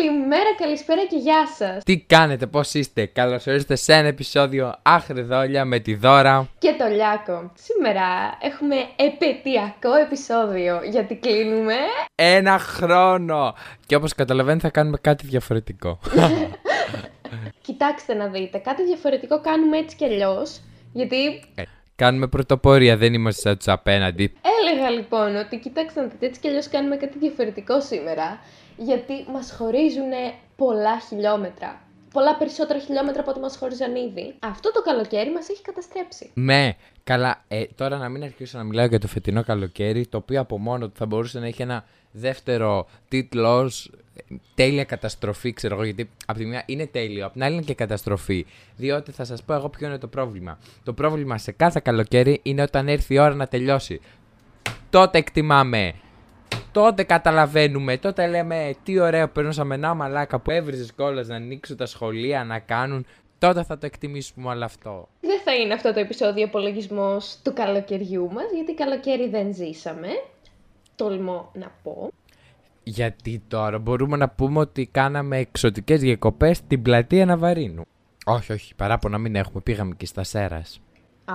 Καλημέρα, 0.00 0.54
καλησπέρα 0.58 1.06
και 1.06 1.16
γεια 1.16 1.46
σας. 1.46 1.84
Τι 1.84 1.98
κάνετε, 1.98 2.46
πώς 2.46 2.74
είστε, 2.74 3.06
καλώς 3.06 3.46
ορίσατε 3.46 3.76
σε 3.76 3.92
ένα 3.92 4.08
επεισόδιο 4.08 4.74
Άχρη 4.82 5.26
με 5.64 5.78
τη 5.78 5.94
Δώρα 5.94 6.48
και 6.58 6.74
το 6.78 6.86
Λιάκο. 6.86 7.52
Σήμερα 7.54 8.38
έχουμε 8.40 8.76
επαιτειακό 8.96 9.94
επεισόδιο 9.94 10.80
γιατί 10.90 11.14
κλείνουμε. 11.14 11.74
Ένα 12.14 12.58
χρόνο! 12.58 13.54
Και 13.86 13.96
όπως 13.96 14.14
καταλαβαίνετε, 14.14 14.62
θα 14.62 14.70
κάνουμε 14.70 14.98
κάτι 15.00 15.26
διαφορετικό. 15.26 15.98
Κοιτάξτε 17.66 18.14
να 18.14 18.26
δείτε, 18.26 18.58
κάτι 18.58 18.84
διαφορετικό 18.84 19.40
κάνουμε 19.40 19.78
έτσι 19.78 19.96
κι 19.96 20.04
αλλιώς. 20.04 20.60
Γιατί. 20.92 21.44
Ε, 21.54 21.62
κάνουμε 22.00 22.26
πρωτοπορία, 22.26 22.96
δεν 22.96 23.14
είμαστε 23.14 23.40
σαν 23.40 23.56
τους 23.56 23.68
απέναντι. 23.68 24.32
Έλεγα 24.60 24.90
λοιπόν 24.90 25.36
ότι 25.36 25.58
κοιτάξτε 25.58 26.00
να 26.00 26.06
δείτε, 26.06 26.26
έτσι 26.26 26.40
κι 26.40 26.48
αλλιώς 26.48 26.68
κάνουμε 26.68 26.96
κάτι 26.96 27.18
διαφορετικό 27.18 27.80
σήμερα 27.80 28.40
γιατί 28.76 29.26
μας 29.32 29.54
χωρίζουν 29.58 30.12
πολλά 30.56 31.00
χιλιόμετρα. 31.08 31.80
Πολλά 32.12 32.36
περισσότερα 32.36 32.78
χιλιόμετρα 32.78 33.20
από 33.20 33.30
ό,τι 33.30 33.40
μας 33.40 33.56
χώριζαν 33.56 33.94
ήδη. 33.94 34.34
Αυτό 34.40 34.72
το 34.72 34.82
καλοκαίρι 34.82 35.32
μας 35.32 35.48
έχει 35.48 35.62
καταστρέψει. 35.62 36.30
Ναι, 36.34 36.72
καλά. 37.04 37.44
Ε, 37.48 37.64
τώρα 37.74 37.96
να 37.96 38.08
μην 38.08 38.22
αρχίσω 38.22 38.58
να 38.58 38.64
μιλάω 38.64 38.86
για 38.86 38.98
το 38.98 39.06
φετινό 39.06 39.42
καλοκαίρι, 39.42 40.06
το 40.06 40.16
οποίο 40.16 40.40
από 40.40 40.58
μόνο 40.58 40.88
του 40.88 40.96
θα 40.96 41.06
μπορούσε 41.06 41.38
να 41.38 41.46
έχει 41.46 41.62
ένα 41.62 41.84
δεύτερο 42.12 42.86
τίτλος 43.08 43.90
τέλεια 44.54 44.84
καταστροφή, 44.84 45.52
ξέρω 45.52 45.74
εγώ, 45.74 45.84
γιατί 45.84 46.10
από 46.26 46.38
τη 46.38 46.46
μία 46.46 46.62
είναι 46.66 46.86
τέλειο, 46.86 47.24
από 47.24 47.32
την 47.32 47.42
άλλη 47.42 47.54
είναι 47.54 47.62
και 47.62 47.74
καταστροφή. 47.74 48.46
Διότι 48.76 49.12
θα 49.12 49.24
σας 49.24 49.42
πω 49.42 49.54
εγώ 49.54 49.68
ποιο 49.68 49.86
είναι 49.86 49.98
το 49.98 50.06
πρόβλημα. 50.06 50.58
Το 50.84 50.92
πρόβλημα 50.92 51.38
σε 51.38 51.52
κάθε 51.52 51.80
καλοκαίρι 51.84 52.40
είναι 52.42 52.62
όταν 52.62 52.88
έρθει 52.88 53.14
η 53.14 53.18
ώρα 53.18 53.34
να 53.34 53.46
τελειώσει. 53.46 54.00
Τότε 54.90 55.18
εκτιμάμε 55.18 55.94
τότε 56.72 57.02
καταλαβαίνουμε, 57.02 57.96
τότε 57.96 58.26
λέμε 58.26 58.74
τι 58.84 58.98
ωραίο 59.00 59.28
περνούσαμε 59.28 59.76
να 59.76 59.94
μαλάκα 59.94 60.38
που 60.38 60.50
έβριζε 60.50 60.92
κόλλα 60.96 61.22
να 61.22 61.34
ανοίξουν 61.34 61.76
τα 61.76 61.86
σχολεία, 61.86 62.44
να 62.44 62.58
κάνουν. 62.58 63.06
Τότε 63.38 63.62
θα 63.64 63.78
το 63.78 63.86
εκτιμήσουμε 63.86 64.48
όλο 64.48 64.64
αυτό. 64.64 65.08
Δεν 65.20 65.40
θα 65.44 65.54
είναι 65.54 65.74
αυτό 65.74 65.92
το 65.92 66.00
επεισόδιο 66.00 66.44
απολογισμός 66.44 67.38
του 67.42 67.52
καλοκαιριού 67.52 68.30
μας, 68.32 68.44
γιατί 68.54 68.74
καλοκαίρι 68.74 69.28
δεν 69.28 69.54
ζήσαμε. 69.54 70.08
Τολμώ 71.00 71.50
να 71.54 71.72
πω. 71.82 72.10
Γιατί 72.82 73.42
τώρα 73.48 73.78
μπορούμε 73.78 74.16
να 74.16 74.28
πούμε 74.28 74.58
ότι 74.58 74.86
κάναμε 74.86 75.38
εξωτικές 75.38 76.00
διακοπές 76.00 76.56
στην 76.56 76.82
πλατεία 76.82 77.24
Ναβαρίνου. 77.24 77.82
Όχι, 78.24 78.52
όχι, 78.52 78.74
παράπονα 78.74 79.18
μην 79.18 79.34
έχουμε. 79.34 79.60
Πήγαμε 79.60 79.94
και 79.94 80.06
στα 80.06 80.22
Σέρας. 80.22 80.80
Α, 81.24 81.34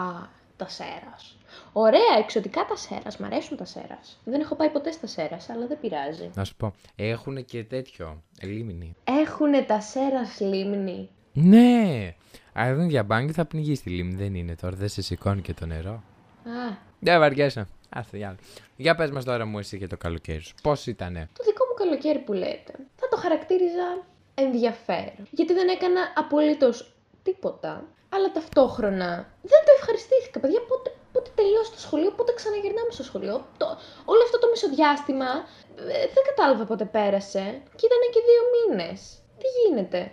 τα 0.56 0.68
Σέρας. 0.70 1.38
Ωραία, 1.74 2.18
εξωτικά 2.20 2.66
τα 2.66 2.76
σέρας. 2.76 3.18
Μ' 3.18 3.24
αρέσουν 3.24 3.58
τα 3.58 3.66
σέρας. 3.66 4.20
Δεν 4.24 4.40
έχω 4.42 4.56
πάει 4.56 4.70
ποτέ 4.70 4.92
στα 4.92 5.08
σέρας, 5.08 5.50
αλλά 5.50 5.68
δεν 5.68 5.80
πειράζει. 5.80 6.30
Να 6.36 6.44
σου 6.44 6.56
πω, 6.56 6.74
έχουν 6.96 7.46
και 7.46 7.64
τέτοιο. 7.64 8.22
Λίμνη. 8.42 8.96
Έχουν 9.04 9.66
τα 9.68 9.82
σέρας 9.82 10.40
λίμνη. 10.40 11.10
Ναι! 11.34 12.14
Αν 12.54 12.76
δεν 12.76 12.88
διαμπάνει 12.88 13.32
θα 13.32 13.46
πνιγείς 13.46 13.78
στη 13.78 13.90
λίμνη. 13.90 14.16
Δεν 14.16 14.36
είναι 14.36 14.56
τώρα, 14.56 14.76
δεν 14.76 14.88
σε 14.88 15.02
σηκώνει 15.02 15.42
και 15.42 15.54
το 15.54 15.66
νερό. 15.66 15.92
Α. 15.92 16.78
Δεν 17.00 17.20
βαριέσαι. 17.20 17.68
Άστε 17.98 18.18
για 18.18 18.36
Για 18.76 18.96
πες 18.96 19.12
μας 19.12 19.24
τώρα 19.24 19.46
μου 19.46 19.60
εσύ 19.60 19.78
για 19.78 19.88
το 19.88 19.98
καλοκαίρι 19.98 20.40
σου. 20.40 20.54
Πώς 20.64 20.86
ήτανε; 20.88 21.30
Το 21.38 21.44
δικό 21.44 21.66
μου 21.70 21.74
καλοκαίρι 21.74 22.20
που 22.20 22.34
λέτε. 22.34 22.74
Θα 22.96 23.08
το 23.12 23.18
χαρακτήριζα 23.18 23.88
ενδιαφέρον. 24.34 25.28
Γιατί 25.32 25.54
δεν 25.54 25.68
έκανα 25.68 26.02
απολύτως 26.16 26.94
τίποτα. 27.24 27.72
Αλλά 28.10 28.32
ταυτόχρονα 28.32 29.12
δεν 29.52 29.62
το 29.66 29.72
ευχαριστήθηκα. 29.80 30.40
Παιδιά, 30.40 30.62
πότε, 30.68 30.90
πότε 31.12 31.30
τελειώσει 31.36 31.72
το 31.72 31.80
σχολείο, 31.80 32.12
πότε 32.12 32.34
ξαναγυρνάμε 32.34 32.92
στο 32.92 33.04
σχολείο. 33.04 33.36
Το, 33.58 33.66
όλο 34.06 34.22
αυτό 34.24 34.38
το 34.40 34.48
μισοδιάστημα 34.52 35.30
ε, 35.76 36.06
δεν 36.16 36.24
κατάλαβα 36.30 36.66
πότε 36.66 36.86
πέρασε. 36.86 37.44
Και 37.78 37.86
ήταν 37.90 38.02
και 38.14 38.22
δύο 38.30 38.42
μήνες. 38.56 39.00
Τι 39.42 39.48
γίνεται; 39.56 40.12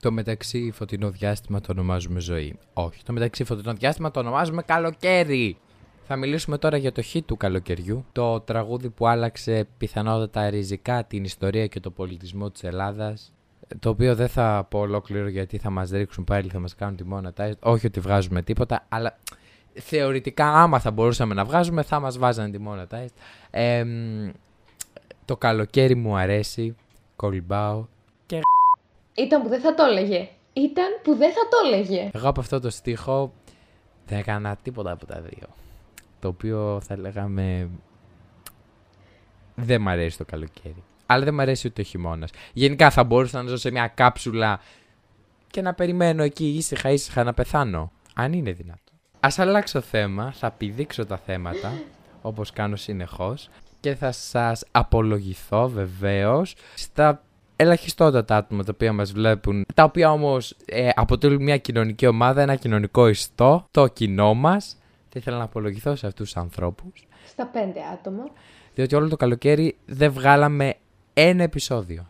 Το 0.00 0.10
μεταξύ 0.12 0.70
φωτεινό 0.74 1.10
διάστημα 1.10 1.60
το 1.60 1.68
ονομάζουμε 1.70 2.20
ζωή. 2.20 2.58
Όχι, 2.72 3.02
το 3.02 3.12
μεταξύ 3.12 3.44
φωτεινό 3.44 3.72
διάστημα 3.72 4.10
το 4.10 4.20
ονομάζουμε 4.20 4.62
καλοκαίρι. 4.62 5.58
Θα 6.08 6.16
μιλήσουμε 6.16 6.58
τώρα 6.58 6.76
για 6.76 6.92
το 6.92 7.02
χ 7.02 7.16
του 7.26 7.36
καλοκαιριού, 7.36 8.04
το 8.12 8.40
τραγούδι 8.40 8.90
που 8.90 9.06
άλλαξε 9.06 9.66
πιθανότατα 9.78 10.50
ριζικά 10.50 11.04
την 11.04 11.24
ιστορία 11.24 11.66
και 11.66 11.80
το 11.80 11.90
πολιτισμό 11.90 12.50
της 12.50 12.64
Ελλάδας, 12.64 13.32
το 13.78 13.88
οποίο 13.88 14.14
δεν 14.14 14.28
θα 14.28 14.66
πω 14.70 14.78
ολόκληρο 14.78 15.28
γιατί 15.28 15.58
θα 15.58 15.70
μας 15.70 15.90
ρίξουν 15.90 16.24
πάλι, 16.24 16.48
θα 16.48 16.58
μας 16.58 16.74
κάνουν 16.74 16.96
τη 16.96 17.04
μόνα 17.04 17.32
όχι 17.60 17.86
ότι 17.86 18.00
βγάζουμε 18.00 18.42
τίποτα, 18.42 18.86
αλλά 18.88 19.18
θεωρητικά 19.72 20.46
άμα 20.46 20.78
θα 20.78 20.90
μπορούσαμε 20.90 21.34
να 21.34 21.44
βγάζουμε 21.44 21.82
θα 21.82 22.00
μας 22.00 22.18
βάζανε 22.18 22.50
τη 22.50 22.58
μόνα 22.58 22.86
Ε, 23.50 23.84
το 25.24 25.36
καλοκαίρι 25.36 25.94
μου 25.94 26.16
αρέσει, 26.16 26.76
κολυμπάω 27.16 27.86
και... 28.26 28.40
Ήταν 29.14 29.42
που 29.42 29.48
δεν 29.48 29.60
θα 29.60 29.74
το 29.74 29.84
έλεγε. 29.84 30.28
Ήταν 30.52 30.86
που 31.02 31.14
δεν 31.14 31.32
θα 31.32 31.48
το 31.50 31.56
έλεγε. 31.66 32.10
Εγώ 32.12 32.28
από 32.28 32.40
αυτό 32.40 32.60
το 32.60 32.70
στίχο 32.70 33.32
δεν 34.06 34.18
έκανα 34.18 34.56
τίποτα 34.62 34.92
από 34.92 35.06
τα 35.06 35.20
δύο. 35.20 35.48
Το 36.26 36.32
οποίο 36.32 36.80
θα 36.86 36.98
λέγαμε 36.98 37.68
δεν 39.54 39.80
μ' 39.80 39.88
αρέσει 39.88 40.18
το 40.18 40.24
καλοκαίρι. 40.24 40.82
Αλλά 41.06 41.24
δεν 41.24 41.34
μ' 41.34 41.40
αρέσει 41.40 41.66
ούτε 41.66 41.80
ο 41.80 41.84
χειμώνας. 41.84 42.30
Γενικά 42.52 42.90
θα 42.90 43.04
μπορούσα 43.04 43.42
να 43.42 43.48
ζω 43.48 43.56
σε 43.56 43.70
μια 43.70 43.86
κάψουλα 43.88 44.60
και 45.46 45.62
να 45.62 45.74
περιμένω 45.74 46.22
εκεί 46.22 46.48
ήσυχα 46.48 46.90
ήσυχα 46.90 47.24
να 47.24 47.34
πεθάνω. 47.34 47.92
Αν 48.14 48.32
είναι 48.32 48.52
δυνατό. 48.52 48.92
Α 49.20 49.28
αλλάξω 49.36 49.80
θέμα, 49.80 50.32
θα 50.32 50.50
πηδήξω 50.50 51.06
τα 51.06 51.16
θέματα 51.16 51.72
όπως 52.22 52.52
κάνω 52.52 52.76
συνεχώς 52.76 53.48
και 53.80 53.94
θα 53.94 54.12
σας 54.12 54.64
απολογηθώ 54.70 55.68
βεβαίως 55.68 56.54
στα 56.74 57.22
ελαχιστότατα 57.56 58.36
άτομα 58.36 58.64
τα 58.64 58.70
οποία 58.74 58.92
μας 58.92 59.12
βλέπουν, 59.12 59.66
τα 59.74 59.84
οποία 59.84 60.12
όμως 60.12 60.56
ε, 60.64 60.88
αποτελούν 60.94 61.42
μια 61.42 61.56
κοινωνική 61.56 62.06
ομάδα, 62.06 62.42
ένα 62.42 62.54
κοινωνικό 62.54 63.08
ιστό, 63.08 63.66
το 63.70 63.86
κοινό 63.86 64.34
μας. 64.34 64.76
Θα 65.16 65.22
ήθελα 65.22 65.38
να 65.38 65.48
απολογηθώ 65.50 65.96
σε 65.96 66.06
αυτούς 66.06 66.32
τους 66.32 66.42
ανθρώπους. 66.42 67.06
Στα 67.26 67.46
πέντε 67.46 67.80
άτομα. 67.92 68.24
Διότι 68.74 68.94
όλο 68.94 69.08
το 69.08 69.16
καλοκαίρι 69.16 69.76
δεν 69.86 70.12
βγάλαμε 70.12 70.74
ένα 71.12 71.42
επεισόδιο. 71.42 72.06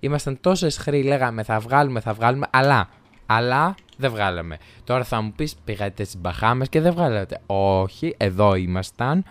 Ήμασταν 0.00 0.40
τόσο 0.40 0.66
εσχροί, 0.66 1.02
λέγαμε 1.02 1.42
θα 1.42 1.60
βγάλουμε, 1.60 2.00
θα 2.00 2.12
βγάλουμε, 2.12 2.46
αλλά, 2.50 2.88
αλλά 3.26 3.74
δεν 3.96 4.10
βγάλαμε. 4.10 4.58
Τώρα 4.84 5.04
θα 5.04 5.20
μου 5.20 5.32
πεις 5.32 5.54
πήγατε 5.64 6.04
στις 6.04 6.20
Μπαχάμες 6.20 6.68
και 6.68 6.80
δεν 6.80 6.92
βγάλατε. 6.92 7.40
Όχι, 7.46 8.14
εδώ 8.16 8.54
ήμασταν 8.54 9.24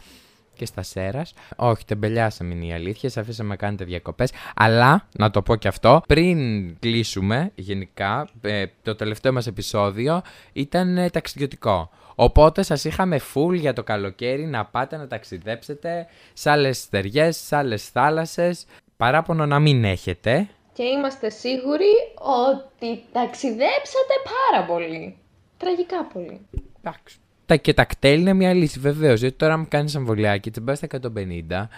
και 0.53 0.65
στα 0.65 0.81
Σέρας. 0.81 1.33
Όχι, 1.55 1.85
τεμπελιάσαμε 1.85 2.53
είναι 2.53 2.65
η 2.65 2.73
αλήθεια. 2.73 3.09
Σε 3.09 3.19
αφήσαμε 3.19 3.49
να 3.49 3.55
κάνετε 3.55 3.85
διακοπές. 3.85 4.31
Αλλά, 4.55 5.07
να 5.17 5.29
το 5.29 5.41
πω 5.41 5.55
και 5.55 5.67
αυτό, 5.67 6.01
πριν 6.07 6.39
κλείσουμε, 6.79 7.51
γενικά, 7.55 8.29
ε, 8.41 8.65
το 8.81 8.95
τελευταίο 8.95 9.33
μας 9.33 9.47
επεισόδιο 9.47 10.21
ήταν 10.53 10.97
ε, 10.97 11.09
ταξιδιωτικό. 11.09 11.89
Οπότε 12.15 12.63
σας 12.63 12.83
είχαμε 12.83 13.19
full 13.33 13.53
για 13.53 13.73
το 13.73 13.83
καλοκαίρι 13.83 14.45
να 14.45 14.65
πάτε 14.65 14.97
να 14.97 15.07
ταξιδέψετε 15.07 16.07
σε 16.33 16.49
άλλες 16.49 16.77
στεριές, 16.77 17.37
σε 17.37 17.55
άλλες 17.55 17.89
θάλασσες. 17.89 18.65
Παράπονο 18.97 19.45
να 19.45 19.59
μην 19.59 19.83
έχετε. 19.83 20.47
Και 20.73 20.83
είμαστε 20.83 21.29
σίγουροι 21.29 21.91
ότι 22.17 23.03
ταξιδέψατε 23.11 24.13
πάρα 24.23 24.65
πολύ. 24.65 25.17
Τραγικά 25.57 26.05
πολύ. 26.13 26.39
Εντάξει. 26.83 27.17
Τα 27.45 27.55
και 27.55 27.73
τα 27.73 27.85
κτέλ 27.85 28.19
είναι 28.19 28.33
μια 28.33 28.53
λύση 28.53 28.79
βεβαίως. 28.79 29.19
Γιατί 29.19 29.35
τώρα, 29.35 29.53
αν 29.53 29.67
κάνεις 29.67 29.95
αμβολιάκι, 29.95 30.51
τσεμπά 30.51 30.75
στα 30.75 30.85
150, 30.85 31.69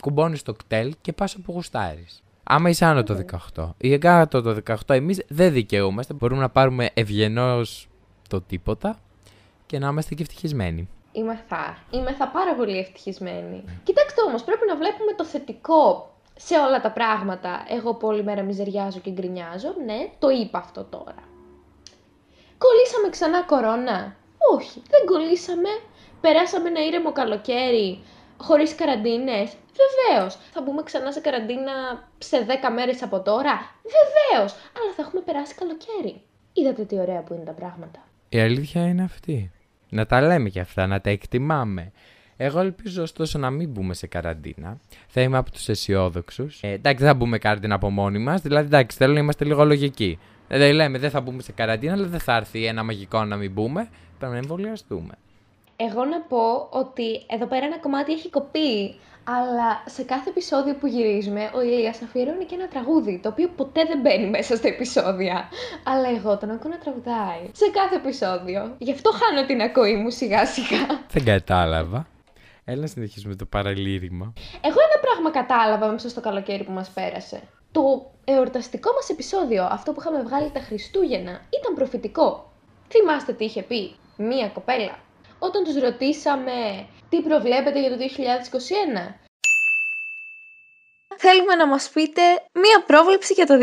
κουμπώνεις 0.00 0.42
το 0.42 0.52
κτέλ 0.52 0.94
και 1.00 1.12
πας 1.12 1.34
όπου 1.34 1.52
γουστάρεις. 1.52 2.22
Άμα 2.42 2.68
είσαι 2.68 2.84
άνω 2.84 3.02
το 3.02 3.24
18 3.54 3.74
ή 3.76 3.98
κάτω 3.98 4.42
το 4.42 4.56
18, 4.66 4.74
εμείς 4.86 5.22
δεν 5.28 5.52
δικαιούμαστε. 5.52 6.14
Μπορούμε 6.14 6.40
να 6.40 6.48
πάρουμε 6.48 6.90
ευγενώς 6.94 7.88
το 8.28 8.40
τίποτα 8.40 8.98
και 9.72 9.78
να 9.78 9.88
είμαστε 9.88 10.14
και 10.14 10.22
ευτυχισμένοι. 10.22 10.88
Είμαι 11.12 11.44
θα. 11.48 11.78
Είμαι 11.90 12.12
θα 12.12 12.28
πάρα 12.28 12.54
πολύ 12.54 12.78
ευτυχισμένη. 12.78 13.64
Κοιτάξτε 13.84 14.20
όμως, 14.28 14.44
πρέπει 14.44 14.66
να 14.66 14.76
βλέπουμε 14.76 15.12
το 15.16 15.24
θετικό 15.24 16.14
σε 16.36 16.54
όλα 16.58 16.80
τα 16.80 16.90
πράγματα. 16.90 17.64
Εγώ 17.68 17.94
που 17.94 18.06
όλη 18.08 18.22
μέρα 18.22 18.42
μιζεριάζω 18.42 18.98
και 18.98 19.10
γκρινιάζω. 19.10 19.74
Ναι, 19.84 20.10
το 20.18 20.28
είπα 20.28 20.58
αυτό 20.58 20.84
τώρα. 20.84 21.22
Κολλήσαμε 22.58 23.08
ξανά 23.10 23.42
κορώνα; 23.42 24.16
Όχι, 24.54 24.82
δεν 24.92 25.06
κολλήσαμε. 25.06 25.68
Περάσαμε 26.20 26.68
ένα 26.68 26.84
ήρεμο 26.84 27.12
καλοκαίρι 27.12 28.02
χωρίς 28.38 28.74
καραντίνες; 28.74 29.52
Βεβαίως. 29.82 30.38
Θα 30.52 30.62
μπούμε 30.62 30.82
ξανά 30.82 31.12
σε 31.12 31.20
καραντίνα 31.20 31.72
σε 32.18 32.46
10 32.48 32.70
μέρες 32.74 33.02
από 33.02 33.20
τώρα; 33.20 33.54
Βεβαίως. 33.96 34.52
Αλλά 34.76 34.90
θα 34.96 35.02
έχουμε 35.02 35.20
περάσει 35.20 35.54
καλοκαίρι. 35.54 36.22
Είδατε 36.52 36.84
τι 36.84 36.98
ωραία 36.98 37.20
που 37.22 37.34
είναι 37.34 37.44
τα 37.44 37.52
πράγματα. 37.52 38.00
Η 38.28 38.40
αλήθεια 38.40 38.86
είναι 38.86 39.02
αυτή. 39.02 39.52
Να 39.92 40.06
τα 40.06 40.20
λέμε 40.20 40.48
και 40.48 40.60
αυτά, 40.60 40.86
να 40.86 41.00
τα 41.00 41.10
εκτιμάμε. 41.10 41.92
Εγώ 42.36 42.60
ελπίζω 42.60 43.02
ωστόσο 43.02 43.38
να 43.38 43.50
μην 43.50 43.68
μπούμε 43.68 43.94
σε 43.94 44.06
καραντίνα. 44.06 44.78
Θα 45.08 45.20
είμαι 45.20 45.38
από 45.38 45.50
τους 45.50 45.68
αισιόδοξους. 45.68 46.62
Ε, 46.62 46.68
εντάξει, 46.68 47.04
δεν 47.04 47.12
θα 47.12 47.18
μπούμε 47.18 47.38
καραντίνα 47.38 47.74
από 47.74 47.90
μόνοι 47.90 48.18
μας. 48.18 48.40
Δηλαδή, 48.40 48.66
εντάξει, 48.66 48.96
θέλω 48.96 49.12
να 49.12 49.18
είμαστε 49.18 49.44
λίγο 49.44 49.64
λογικοί. 49.64 50.18
Δηλαδή, 50.48 50.72
λέμε 50.72 50.98
δεν 50.98 51.10
θα 51.10 51.20
μπούμε 51.20 51.42
σε 51.42 51.52
καραντίνα, 51.52 51.92
αλλά 51.92 52.06
δεν 52.06 52.20
θα 52.20 52.36
έρθει 52.36 52.64
ένα 52.64 52.82
μαγικό 52.82 53.24
να 53.24 53.36
μην 53.36 53.52
μπούμε. 53.52 53.88
Πρέπει 54.18 54.32
να 54.32 54.38
εμβολιαστούμε. 54.38 55.14
Εγώ 55.76 56.04
να 56.04 56.20
πω 56.20 56.68
ότι 56.70 57.26
εδώ 57.26 57.46
πέρα 57.46 57.66
ένα 57.66 57.78
κομμάτι 57.78 58.12
έχει 58.12 58.30
κοπεί, 58.30 58.94
αλλά 59.24 59.82
σε 59.86 60.02
κάθε 60.02 60.30
επεισόδιο 60.30 60.74
που 60.74 60.86
γυρίζουμε, 60.86 61.50
ο 61.54 61.62
Ηλίας 61.62 62.02
αφιερώνει 62.02 62.44
και 62.44 62.54
ένα 62.54 62.68
τραγούδι, 62.68 63.20
το 63.22 63.28
οποίο 63.28 63.48
ποτέ 63.56 63.84
δεν 63.84 64.00
μπαίνει 64.00 64.30
μέσα 64.30 64.56
στα 64.56 64.68
επεισόδια. 64.68 65.48
Αλλά 65.84 66.08
εγώ 66.08 66.38
τον 66.38 66.50
ακούω 66.50 66.70
να 66.70 66.78
τραγουδάει. 66.78 67.50
Σε 67.52 67.70
κάθε 67.70 67.94
επεισόδιο. 67.96 68.74
Γι' 68.78 68.92
αυτό 68.92 69.10
χάνω 69.10 69.46
την 69.46 69.60
ακοή 69.60 69.96
μου 69.96 70.10
σιγά 70.10 70.46
σιγά. 70.46 70.86
Δεν 71.10 71.24
κατάλαβα. 71.24 72.06
Έλα 72.64 72.80
να 72.80 72.86
συνεχίσουμε 72.86 73.34
το 73.34 73.44
παραλήρημα. 73.44 74.32
Εγώ 74.60 74.76
ένα 74.88 75.00
πράγμα 75.00 75.30
κατάλαβα 75.30 75.86
μέσα 75.92 76.08
στο 76.08 76.20
καλοκαίρι 76.20 76.64
που 76.64 76.72
μας 76.72 76.88
πέρασε. 76.88 77.40
Το 77.72 78.10
εορταστικό 78.24 78.92
μας 78.92 79.08
επεισόδιο, 79.08 79.68
αυτό 79.70 79.92
που 79.92 80.00
είχαμε 80.00 80.22
βγάλει 80.22 80.50
τα 80.50 80.60
Χριστούγεννα, 80.60 81.40
ήταν 81.60 81.74
προφητικό. 81.74 82.52
Θυμάστε 82.88 83.32
τι 83.32 83.44
είχε 83.44 83.62
πει; 83.62 83.94
Μία 84.16 84.48
κοπέλα 84.48 84.98
όταν 85.46 85.64
τους 85.64 85.76
ρωτήσαμε 85.86 86.86
τι 87.08 87.22
προβλέπετε 87.22 87.80
για 87.80 87.90
το 87.90 87.96
2021. 87.96 89.14
Θέλουμε 91.16 91.54
να 91.54 91.66
μας 91.66 91.90
πείτε 91.94 92.22
μία 92.52 92.84
πρόβλεψη 92.86 93.32
για 93.32 93.46
το 93.46 93.54
2021. 93.54 93.60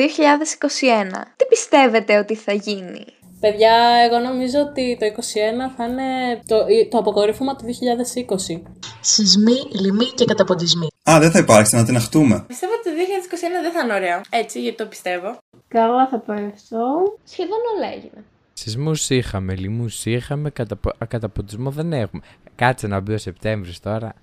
Τι 1.36 1.46
πιστεύετε 1.46 2.18
ότι 2.18 2.36
θα 2.36 2.54
γίνει; 2.54 3.06
Παιδιά, 3.40 3.76
εγώ 4.06 4.18
νομίζω 4.18 4.60
ότι 4.60 4.98
το 5.00 5.06
2021 5.06 5.74
θα 5.78 5.86
είναι 5.86 6.42
το, 6.48 6.58
το 6.90 6.98
αποκορύφωμα 6.98 7.56
του 7.56 7.66
2020. 7.66 8.62
Σεισμοί, 9.02 9.58
λοιμοί 9.82 10.06
και 10.06 10.26
καταποντισμοί. 10.26 10.88
Α, 11.10 11.18
δεν 11.20 11.32
θα 11.32 11.40
υπάρξει, 11.40 11.76
να 11.76 11.86
την 11.86 11.96
αχτούμε. 11.96 12.44
Πιστεύω 12.48 12.74
ότι 12.74 12.84
το 12.84 12.96
2021 13.60 13.62
δεν 13.62 13.72
θα 13.72 13.82
είναι 13.84 13.94
ωραίο. 13.94 14.22
Έτσι, 14.30 14.62
γιατί 14.62 14.78
το 14.78 14.86
πιστεύω. 14.86 15.38
Καλά 15.68 16.08
θα 16.08 16.20
πέσω. 16.20 16.84
Σχεδόν 17.24 17.60
όλα 17.76 17.88
έγινε. 17.96 18.26
Σεισμούς 18.60 19.10
είχαμε, 19.10 19.56
λοιμού 19.56 19.86
είχαμε, 20.04 20.50
καταπο... 20.50 20.92
καταποντισμό 21.08 21.72
δεν 21.72 21.94
έχουμε. 21.94 22.22
Κάτσε 22.56 22.88
να 22.88 23.00
μπει 23.00 23.14
ο 23.14 23.18
Σεπτέμβρης 23.18 23.80
τώρα. 23.80 24.14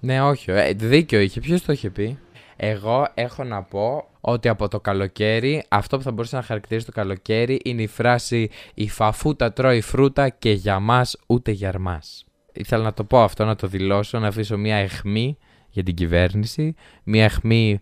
Ναι, 0.00 0.22
όχι, 0.22 0.50
ε, 0.50 0.72
δίκιο 0.72 1.20
είχε. 1.20 1.40
Ποιος 1.40 1.62
το 1.62 1.72
είχε 1.72 1.90
πει; 1.90 2.18
Εγώ 2.56 3.08
έχω 3.14 3.44
να 3.44 3.62
πω 3.62 4.08
ότι 4.20 4.48
από 4.48 4.68
το 4.68 4.80
καλοκαίρι 4.80 5.64
αυτό 5.68 5.96
που 5.96 6.02
θα 6.02 6.10
μπορούσε 6.10 6.36
να 6.36 6.42
χαρακτηρίσει 6.42 6.86
το 6.86 6.92
καλοκαίρι 6.92 7.60
είναι 7.64 7.82
η 7.82 7.86
φράση 7.86 8.50
«Η 8.74 8.88
φαφούτα 8.88 9.52
τρώει 9.52 9.80
φρούτα 9.80 10.28
και 10.28 10.50
για 10.50 10.80
μας 10.80 11.16
ούτε 11.26 11.50
για 11.50 11.78
μας». 11.78 12.24
Ήθελα 12.52 12.82
να 12.82 12.92
το 12.92 13.04
πω 13.04 13.22
αυτό, 13.22 13.44
να 13.44 13.56
το 13.56 13.66
δηλώσω, 13.66 14.18
να 14.18 14.26
αφήσω 14.26 14.58
μια 14.58 14.76
εχμή 14.76 15.36
για 15.70 15.82
την 15.82 15.94
κυβέρνηση, 15.94 16.74
μια 17.02 17.24
εχμή 17.24 17.80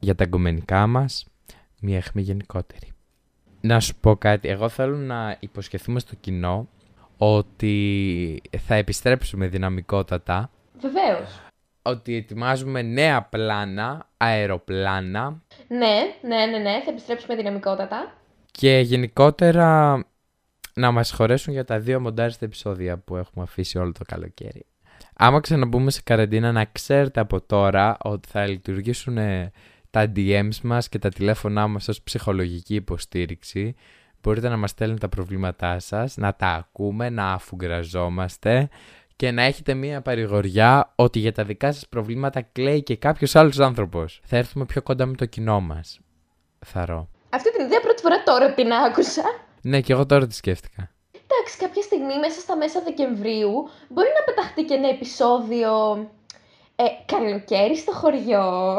για 0.00 0.14
τα 0.14 0.24
εγκομενικά 0.24 0.86
μας, 0.86 1.26
μια 1.80 1.96
εχμή 1.96 2.22
γενικότερη. 2.22 2.91
Να 3.64 3.80
σου 3.80 3.94
πω 4.00 4.16
κάτι, 4.16 4.48
εγώ 4.48 4.68
θέλω 4.68 4.96
να 4.96 5.36
υποσχεθούμε 5.40 6.00
στο 6.00 6.14
κοινό 6.20 6.68
ότι 7.16 8.42
θα 8.58 8.74
επιστρέψουμε 8.74 9.46
δυναμικότατα. 9.46 10.50
Βεβαίως. 10.80 11.40
Ότι 11.82 12.16
ετοιμάζουμε 12.16 12.82
νέα 12.82 13.22
πλάνα, 13.22 14.08
αεροπλάνα. 14.16 15.42
Ναι, 15.68 16.00
ναι, 16.22 16.46
ναι, 16.46 16.58
ναι, 16.58 16.80
θα 16.84 16.90
επιστρέψουμε 16.90 17.36
δυναμικότατα. 17.36 18.14
Και 18.50 18.78
γενικότερα 18.78 20.00
να 20.74 20.90
μας 20.90 21.12
χωρέσουν 21.12 21.52
για 21.52 21.64
τα 21.64 21.78
δύο 21.78 22.00
μοντάριστα 22.00 22.44
επεισόδια 22.44 22.98
που 22.98 23.16
έχουμε 23.16 23.44
αφήσει 23.44 23.78
όλο 23.78 23.92
το 23.92 24.04
καλοκαίρι. 24.06 24.66
Άμα 25.16 25.40
ξαναμπούμε 25.40 25.90
σε 25.90 26.00
καραντίνα 26.04 26.52
να 26.52 26.64
ξέρετε 26.64 27.20
από 27.20 27.40
τώρα 27.40 27.96
ότι 28.02 28.28
θα 28.28 28.46
λειτουργήσουν 28.46 29.18
τα 29.92 30.12
DMs 30.16 30.60
μας 30.62 30.88
και 30.88 30.98
τα 30.98 31.08
τηλέφωνά 31.08 31.66
μας 31.66 31.88
ως 31.88 32.02
ψυχολογική 32.02 32.74
υποστήριξη. 32.74 33.74
Μπορείτε 34.22 34.48
να 34.48 34.56
μας 34.56 34.70
στέλνετε 34.70 35.00
τα 35.00 35.08
προβλήματά 35.08 35.78
σας, 35.78 36.16
να 36.16 36.34
τα 36.34 36.46
ακούμε, 36.46 37.10
να 37.10 37.32
αφουγκραζόμαστε 37.32 38.68
και 39.16 39.30
να 39.30 39.42
έχετε 39.42 39.74
μία 39.74 40.00
παρηγοριά 40.00 40.92
ότι 40.94 41.18
για 41.18 41.32
τα 41.32 41.44
δικά 41.44 41.72
σας 41.72 41.88
προβλήματα 41.88 42.42
κλαίει 42.42 42.82
και 42.82 42.96
κάποιος 42.96 43.36
άλλος 43.36 43.58
άνθρωπος. 43.58 44.20
Θα 44.24 44.36
έρθουμε 44.36 44.64
πιο 44.64 44.82
κοντά 44.82 45.06
με 45.06 45.14
το 45.14 45.26
κοινό 45.26 45.60
μας. 45.60 46.00
Θαρώ. 46.66 47.08
Αυτή 47.30 47.52
την 47.52 47.64
ιδέα 47.64 47.80
πρώτη 47.80 48.02
φορά 48.02 48.22
τώρα 48.22 48.54
την 48.54 48.72
άκουσα. 48.72 49.22
Ναι, 49.62 49.80
και 49.80 49.92
εγώ 49.92 50.06
τώρα 50.06 50.26
τη 50.26 50.34
σκέφτηκα. 50.34 50.90
Εντάξει, 51.10 51.58
κάποια 51.58 51.82
στιγμή 51.82 52.18
μέσα 52.18 52.40
στα 52.40 52.56
μέσα 52.56 52.82
Δεκεμβρίου 52.82 53.52
μπορεί 53.88 54.08
να 54.18 54.24
πεταχτεί 54.24 54.62
και 54.62 54.74
ένα 54.74 54.88
επεισόδιο 54.88 55.70
ε, 56.76 56.84
καλοκαίρι 57.06 57.76
στο 57.76 57.92
χωριό. 57.92 58.74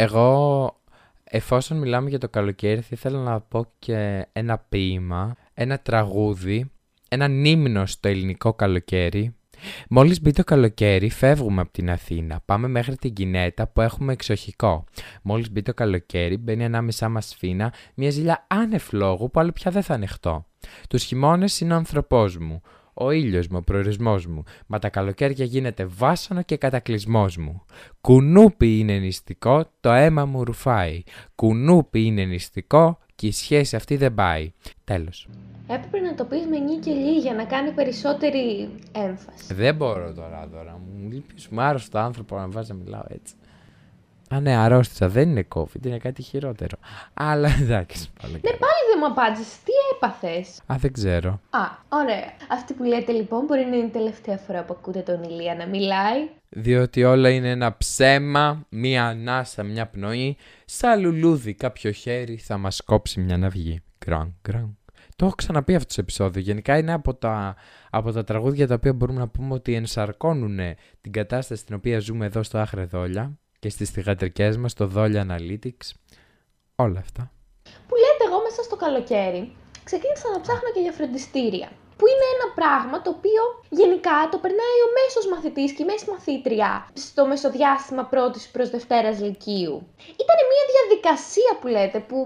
Εγώ, 0.00 0.80
εφόσον 1.24 1.78
μιλάμε 1.78 2.08
για 2.08 2.18
το 2.18 2.28
καλοκαίρι, 2.28 2.80
θα 2.80 2.88
ήθελα 2.90 3.18
να 3.18 3.40
πω 3.40 3.66
και 3.78 4.26
ένα 4.32 4.58
ποίημα, 4.58 5.34
ένα 5.54 5.78
τραγούδι, 5.78 6.70
ένα 7.08 7.28
νύμνο 7.28 7.86
στο 7.86 8.08
ελληνικό 8.08 8.54
καλοκαίρι. 8.54 9.34
Μόλις 9.88 10.20
μπει 10.20 10.32
το 10.32 10.44
καλοκαίρι, 10.44 11.10
φεύγουμε 11.10 11.60
από 11.60 11.72
την 11.72 11.90
Αθήνα. 11.90 12.40
Πάμε 12.44 12.68
μέχρι 12.68 12.96
την 12.96 13.12
Κινέτα 13.12 13.66
που 13.66 13.80
έχουμε 13.80 14.12
εξοχικό. 14.12 14.84
Μόλις 15.22 15.50
μπει 15.50 15.62
το 15.62 15.74
καλοκαίρι, 15.74 16.36
μπαίνει 16.36 16.64
ανάμεσά 16.64 17.08
μας 17.08 17.28
σφίνα 17.28 17.72
μια 17.94 18.10
ζήλια 18.10 18.46
άνευ 18.48 18.92
λόγου 18.92 19.30
που 19.30 19.40
άλλο 19.40 19.52
πια 19.52 19.70
δεν 19.70 19.82
θα 19.82 19.94
ανεχτώ. 19.94 20.46
Τους 20.88 21.02
χειμώνες 21.02 21.60
είναι 21.60 21.72
ο 21.72 21.76
ανθρωπός 21.76 22.36
μου 22.36 22.62
ο 23.00 23.10
ήλιος 23.10 23.48
μου, 23.48 23.56
ο 23.60 23.62
προορισμός 23.62 24.26
μου, 24.26 24.42
μα 24.66 24.78
τα 24.78 24.88
καλοκαίρια 24.88 25.44
γίνεται 25.44 25.84
βάσανο 25.84 26.42
και 26.42 26.56
κατακλυσμός 26.56 27.36
μου. 27.36 27.62
Κουνούπι 28.00 28.78
είναι 28.78 28.98
νηστικό, 28.98 29.64
το 29.80 29.90
αίμα 29.90 30.24
μου 30.24 30.44
ρουφάει. 30.44 31.02
Κουνούπι 31.34 32.04
είναι 32.04 32.24
νηστικό 32.24 32.98
και 33.14 33.26
η 33.26 33.32
σχέση 33.32 33.76
αυτή 33.76 33.96
δεν 33.96 34.14
πάει. 34.14 34.52
Τέλος. 34.84 35.28
Έπρεπε 35.70 35.98
να 35.98 36.14
το 36.14 36.24
πεις 36.24 36.46
με 36.46 36.58
νι 36.58 36.76
και 36.76 36.90
λί 36.90 37.18
για 37.18 37.34
να 37.34 37.44
κάνει 37.44 37.70
περισσότερη 37.70 38.68
έμφαση. 38.92 39.54
Δεν 39.54 39.74
μπορώ 39.74 40.12
τώρα, 40.12 40.48
τώρα. 40.52 40.80
Μου 40.86 41.10
λείπεις, 41.10 41.48
μου 41.48 41.60
άρρωστο 41.60 41.98
άνθρωπο 41.98 42.36
να 42.36 42.48
βάζει 42.48 42.72
να 42.72 42.78
μιλάω 42.78 43.04
έτσι. 43.08 43.34
Α, 44.28 44.40
ναι, 44.40 44.56
αρρώστησα. 44.56 45.08
Δεν 45.08 45.30
είναι 45.30 45.46
COVID, 45.54 45.86
είναι 45.86 45.98
κάτι 45.98 46.22
χειρότερο. 46.22 46.76
Αλλά 47.14 47.48
εντάξει. 47.60 48.08
Πάλι 48.22 48.32
ναι, 48.32 48.50
πάλι 48.50 48.82
δεν 48.90 48.98
μου 48.98 49.06
απάντησες. 49.06 49.58
Τι 49.64 49.72
έπαθες; 49.94 50.60
Α, 50.66 50.74
δεν 50.78 50.92
ξέρω. 50.92 51.40
Α, 51.50 51.60
ωραία. 51.88 52.32
Αυτή 52.48 52.74
που 52.74 52.82
λέτε 52.84 53.12
λοιπόν 53.12 53.44
μπορεί 53.44 53.64
να 53.64 53.76
είναι 53.76 53.86
η 53.86 53.90
τελευταία 53.90 54.36
φορά 54.36 54.62
που 54.62 54.76
ακούτε 54.78 55.00
τον 55.00 55.22
Ηλία 55.22 55.54
να 55.54 55.66
μιλάει. 55.66 56.28
Διότι 56.48 57.04
όλα 57.04 57.30
είναι 57.30 57.50
ένα 57.50 57.76
ψέμα, 57.76 58.66
μία 58.68 59.06
ανάσα, 59.06 59.62
μια 59.62 59.86
πνοή. 59.86 60.36
Σαν 60.64 61.00
λουλούδι, 61.00 61.54
κάποιο 61.54 61.90
χέρι 61.90 62.36
θα 62.36 62.58
μας 62.58 62.82
κόψει 62.82 63.20
μια 63.20 63.36
ναυγή. 63.36 63.82
Γκραν, 64.04 64.34
γκραν. 64.48 64.78
Το 65.16 65.24
έχω 65.24 65.34
ξαναπεί 65.34 65.74
αυτό 65.74 65.94
το 65.94 66.00
επεισόδιο. 66.00 66.40
Γενικά 66.40 66.78
είναι 66.78 66.92
από 66.92 67.14
τα, 67.14 67.56
από 67.90 68.12
τα 68.12 68.24
τραγούδια 68.24 68.66
τα 68.66 68.74
οποία 68.74 68.92
μπορούμε 68.92 69.18
να 69.18 69.28
πούμε 69.28 69.54
ότι 69.54 69.74
ενσαρκώνουν 69.74 70.58
την 71.00 71.12
κατάσταση 71.12 71.60
στην 71.60 71.74
οποία 71.74 71.98
ζούμε 71.98 72.26
εδώ 72.26 72.42
στο 72.42 72.58
Άχρε 72.58 72.84
Δόλια 72.84 73.38
και 73.58 73.68
στις 73.68 73.90
θηγατρικές 73.90 74.56
μας, 74.56 74.74
το 74.74 74.86
Δόλια 74.86 75.26
Analytics, 75.28 75.86
όλα 76.76 76.98
αυτά. 76.98 77.30
Που 77.88 77.94
λέτε 78.02 78.24
εγώ 78.28 78.42
μέσα 78.42 78.62
στο 78.62 78.76
καλοκαίρι, 78.76 79.56
ξεκίνησα 79.84 80.28
να 80.34 80.40
ψάχνω 80.40 80.68
και 80.74 80.80
για 80.80 80.92
φροντιστήρια. 80.92 81.68
Που 81.98 82.06
είναι 82.12 82.26
ένα 82.34 82.46
πράγμα 82.58 82.96
το 83.02 83.10
οποίο 83.16 83.42
γενικά 83.80 84.18
το 84.32 84.38
περνάει 84.44 84.78
ο 84.86 84.88
μέσος 84.98 85.24
μαθητής 85.32 85.70
και 85.74 85.82
η 85.82 85.88
μέση 85.90 86.10
μαθήτρια 86.12 86.70
στο 87.04 87.22
μεσοδιάστημα 87.30 88.04
πρώτης 88.12 88.44
προς 88.54 88.68
Δευτέρας 88.74 89.16
Λυκείου. 89.26 89.76
Ήταν 90.22 90.38
μια 90.52 90.64
διαδικασία 90.72 91.50
που 91.60 91.66
λέτε 91.74 91.98
που 92.08 92.18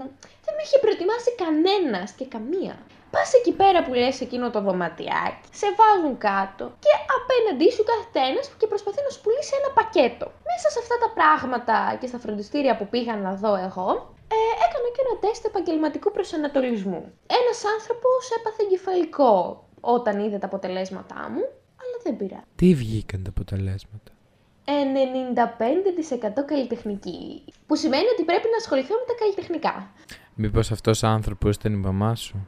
δεν 0.45 0.53
με 0.55 0.61
είχε 0.65 0.77
προετοιμάσει 0.83 1.29
κανένας 1.43 2.09
και 2.17 2.25
καμία. 2.33 2.75
Πας 3.13 3.33
εκεί 3.39 3.53
πέρα 3.61 3.79
που 3.83 3.93
λες 4.01 4.17
εκείνο 4.25 4.45
το 4.53 4.59
δωματιάκι, 4.67 5.47
σε 5.59 5.67
βάζουν 5.79 6.15
κάτω 6.27 6.65
και 6.83 6.93
απέναντί 7.17 7.67
σου 7.75 7.83
κάθεται 7.89 8.21
ένας 8.29 8.45
και 8.59 8.67
προσπαθεί 8.71 9.01
να 9.05 9.11
σου 9.13 9.21
πουλήσει 9.23 9.53
ένα 9.59 9.69
πακέτο. 9.79 10.25
Μέσα 10.53 10.69
σε 10.73 10.79
αυτά 10.83 10.97
τα 11.03 11.09
πράγματα 11.17 11.97
και 11.99 12.07
στα 12.07 12.19
φροντιστήρια 12.19 12.75
που 12.77 12.87
πήγα 12.87 13.15
να 13.15 13.31
δω 13.35 13.53
εγώ, 13.67 13.89
ε, 14.35 14.39
έκανα 14.65 14.89
και 14.95 15.01
ένα 15.05 15.15
τεστ 15.23 15.45
επαγγελματικού 15.45 16.11
προσανατολισμού. 16.11 17.01
Ένας 17.39 17.59
άνθρωπος 17.75 18.21
έπαθε 18.37 18.63
εγκεφαλικό 18.65 19.35
όταν 19.79 20.19
είδε 20.19 20.37
τα 20.37 20.45
αποτελέσματά 20.45 21.21
μου, 21.33 21.43
αλλά 21.81 21.97
δεν 22.03 22.17
πειρά. 22.17 22.41
Τι 22.55 22.73
βγήκαν 22.73 23.23
τα 23.23 23.29
αποτελέσματα; 23.29 24.11
95% 24.65 26.45
καλλιτεχνική. 26.45 27.43
Που 27.67 27.75
σημαίνει 27.75 28.07
ότι 28.13 28.23
πρέπει 28.23 28.47
να 28.51 28.57
ασχοληθώ 28.57 28.93
με 28.93 29.05
τα 29.07 29.15
καλλιτεχνικά. 29.19 29.91
Μήπως 30.35 30.71
αυτός 30.71 31.03
ο 31.03 31.07
άνθρωπος 31.07 31.55
ήταν 31.55 31.73
η 31.73 31.77
μαμά 31.77 32.15
σου; 32.15 32.47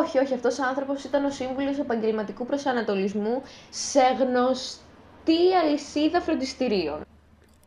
Όχι, 0.00 0.18
όχι, 0.18 0.34
αυτός 0.34 0.58
ο 0.58 0.64
άνθρωπος 0.66 1.04
ήταν 1.04 1.24
ο 1.24 1.30
σύμβουλος 1.30 1.78
επαγγελματικού 1.78 2.46
προσανατολισμού 2.46 3.42
σε 3.70 4.00
γνωστή 4.18 4.86
αλυσίδα 5.64 6.20
φροντιστηρίων. 6.20 7.00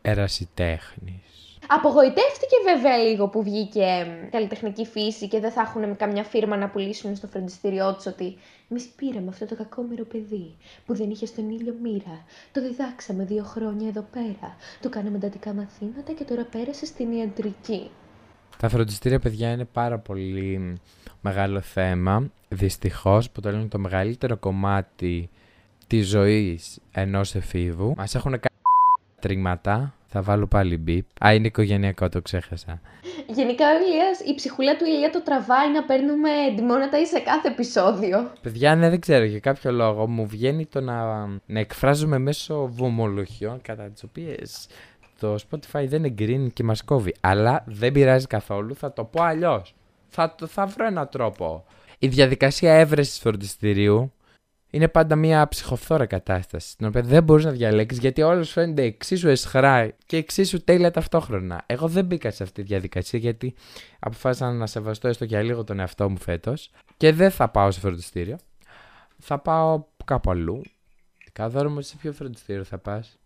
Ερασιτέχνης. 0.02 1.32
Απογοητεύτηκε 1.66 2.56
βέβαια 2.64 2.96
λίγο 2.96 3.28
που 3.28 3.42
βγήκε 3.42 4.06
καλλιτεχνική 4.30 4.86
φύση 4.86 5.28
και 5.28 5.40
δεν 5.40 5.50
θα 5.50 5.60
έχουν 5.60 5.96
καμιά 5.96 6.24
φίρμα 6.24 6.56
να 6.56 6.68
πουλήσουν 6.68 7.16
στο 7.16 7.26
φροντιστήριό 7.26 7.94
τους 7.94 8.06
ότι 8.06 8.36
εμείς 8.70 8.84
πήραμε 8.96 9.28
αυτό 9.28 9.46
το 9.46 9.56
κακόμοιρο 9.56 10.04
παιδί 10.04 10.54
που 10.86 10.94
δεν 10.94 11.10
είχε 11.10 11.26
στον 11.26 11.50
ήλιο 11.50 11.74
μοίρα. 11.82 12.24
Το 12.52 12.60
διδάξαμε 12.60 13.24
δύο 13.24 13.44
χρόνια 13.44 13.88
εδώ 13.88 14.06
πέρα. 14.12 14.56
Του 14.80 14.88
κάναμε 14.88 15.16
εντατικά 15.16 15.52
μαθήματα 15.52 16.12
και 16.12 16.24
τώρα 16.24 16.44
πέρασε 16.44 16.86
στην 16.86 17.12
ιατρική. 17.12 17.90
Τα 18.58 18.68
φροντιστήρια, 18.68 19.18
παιδιά, 19.18 19.50
είναι 19.50 19.64
πάρα 19.64 19.98
πολύ 19.98 20.80
μεγάλο 21.20 21.60
θέμα. 21.60 22.30
Δυστυχώς, 22.48 23.26
αποτελούν 23.26 23.68
το 23.68 23.78
μεγαλύτερο 23.78 24.36
κομμάτι 24.36 25.30
τη 25.92 26.02
ζωή 26.02 26.60
ενός 26.92 27.34
εφήβου. 27.34 27.94
Μας 27.96 28.14
έχουν 28.14 28.30
κάνει 28.30 28.56
τρίγματα. 29.20 29.94
Θα 30.06 30.22
βάλω 30.22 30.46
πάλι 30.46 30.76
μπιπ. 30.78 31.06
Α, 31.26 31.34
είναι 31.34 31.46
οικογενειακό, 31.46 32.08
το 32.08 32.22
ξέχασα. 32.22 32.80
Γενικά 33.28 33.64
ο 33.66 33.76
Ηλίας, 33.86 34.20
η 34.30 34.34
ψυχουλά 34.34 34.76
του 34.76 34.84
Ηλία 34.84 35.10
το 35.10 35.22
τραβάει 35.22 35.72
να 35.72 35.84
παίρνουμε 35.84 36.30
εντυμόνατα 36.50 37.00
ή 37.00 37.04
σε 37.06 37.18
κάθε 37.18 37.48
επεισόδιο. 37.48 38.32
Παιδιά, 38.42 38.74
ναι, 38.76 38.88
δεν 38.90 39.00
ξέρω, 39.00 39.24
για 39.24 39.38
κάποιο 39.38 39.72
λόγο 39.72 40.08
μου 40.08 40.26
βγαίνει 40.26 40.66
το 40.66 40.80
να, 40.80 41.26
να 41.26 41.58
εκφράζομαι 41.60 42.18
μέσω 42.18 42.66
βομολογιών 42.72 43.60
κατά 43.62 43.82
τις 43.90 44.02
οποίες 44.02 44.66
το 45.20 45.34
Spotify 45.50 45.84
δεν 45.88 46.04
εγκρίνει 46.04 46.50
και 46.50 46.62
μας 46.64 46.84
κόβει. 46.84 47.14
Αλλά 47.20 47.64
δεν 47.66 47.92
πειράζει 47.92 48.26
καθόλου, 48.26 48.74
θα 48.76 48.92
το 48.92 49.04
πω 49.04 49.22
αλλιώς. 49.22 49.74
Θα, 50.08 50.34
το- 50.38 50.46
θα 50.46 50.66
βρω 50.66 50.86
έναν 50.86 51.08
τρόπο. 51.08 51.64
Η 51.98 52.08
διαδικασία 52.08 52.72
έβρεσης 52.74 53.18
φροντιστηρίου 53.18 54.12
είναι 54.74 54.88
πάντα 54.88 55.16
μια 55.16 55.48
ψυχοφθόρα 55.48 56.06
κατάσταση, 56.06 56.76
την 56.76 56.86
οποία 56.86 57.02
δεν 57.02 57.22
μπορείς 57.22 57.44
να 57.44 57.50
διαλέξεις 57.50 58.00
γιατί 58.00 58.22
όλος 58.22 58.46
σου 58.46 58.52
φαίνεται 58.52 58.82
εξίσου 58.82 59.28
εσχρά 59.28 59.92
και 60.06 60.16
εξίσου 60.16 60.64
τέλεια 60.64 60.90
ταυτόχρονα. 60.90 61.62
Εγώ 61.66 61.88
δεν 61.88 62.04
μπήκα 62.04 62.30
σε 62.30 62.42
αυτή 62.42 62.62
τη 62.62 62.68
διαδικασία 62.68 63.18
γιατί 63.18 63.54
αποφάσισα 63.98 64.52
να 64.52 64.66
σεβαστώ 64.66 65.08
έστω 65.08 65.24
για 65.24 65.42
λίγο 65.42 65.64
τον 65.64 65.80
εαυτό 65.80 66.10
μου 66.10 66.18
φέτος 66.18 66.70
και 66.96 67.12
δεν 67.12 67.30
θα 67.30 67.48
πάω 67.48 67.70
σε 67.70 67.80
φροντιστήριο. 67.80 68.38
Θα 69.18 69.38
πάω 69.38 69.84
κάπου 70.04 70.30
αλλού. 70.30 70.62
Καδόρο 71.32 71.70
μου, 71.70 71.80
σε 71.80 71.96
ποιο 71.96 72.12
φροντιστήριο 72.12 72.64
θα 72.64 72.78
πας; 72.78 73.18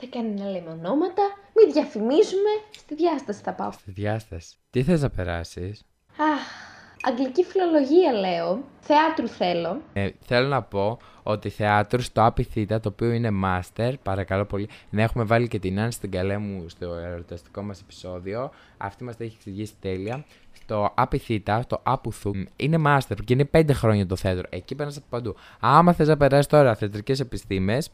Θα 0.00 0.06
κάνει 0.10 0.40
να 0.40 0.50
λέμε 0.50 0.70
ονόματα, 0.70 1.22
μην 1.54 1.72
διαφημίζουμε, 1.72 2.50
στη 2.70 2.94
διάσταση 2.94 3.40
θα 3.42 3.52
πάω. 3.52 3.72
Στη 3.72 3.90
διάσταση. 3.90 4.56
Τι 4.70 4.82
θες 4.82 5.02
να 5.02 5.10
περάσεις; 5.10 5.84
Αχ, 6.16 6.77
αγγλική 7.02 7.44
φιλολογία 7.44 8.12
λέω, 8.12 8.64
θεάτρου 8.80 9.28
θέλω. 9.28 9.80
Ε, 9.92 10.10
θέλω 10.20 10.48
να 10.48 10.62
πω 10.62 10.98
ότι 11.22 11.48
θεάτρου 11.48 12.00
στο 12.00 12.24
Απιθύτα, 12.24 12.80
το 12.80 12.88
οποίο 12.88 13.12
είναι 13.12 13.30
master, 13.44 13.92
παρακαλώ 14.02 14.44
πολύ, 14.44 14.68
να 14.90 15.02
έχουμε 15.02 15.24
βάλει 15.24 15.48
και 15.48 15.58
την 15.58 15.80
Άννη 15.80 15.92
στην 15.92 16.10
καλέ 16.10 16.38
μου 16.38 16.68
στο 16.68 16.94
ερωταστικό 16.94 17.62
μας 17.62 17.80
επεισόδιο. 17.80 18.50
Αυτή 18.76 19.04
μας 19.04 19.16
τα 19.16 19.24
έχει 19.24 19.34
εξηγήσει 19.36 19.72
τέλεια. 19.80 20.24
Στο 20.62 20.92
Απιθύτα, 20.94 21.64
το 21.66 21.80
Απουθού, 21.82 22.32
είναι 22.56 22.82
master 22.86 23.16
και 23.24 23.32
είναι 23.32 23.48
5 23.52 23.70
χρόνια 23.72 24.06
το 24.06 24.16
θέατρο. 24.16 24.46
Εκεί 24.50 24.74
περνάς 24.74 24.96
από 24.96 25.06
παντού. 25.08 25.36
Άμα 25.60 25.92
θες 25.92 26.08
να 26.08 26.16
περάσεις 26.16 26.46
τώρα 26.46 26.74
θεατρικές 26.74 27.20
επιστήμες, 27.20 27.90